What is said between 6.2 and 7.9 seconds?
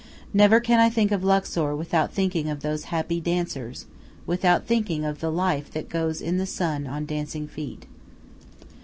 in the sun on dancing feet.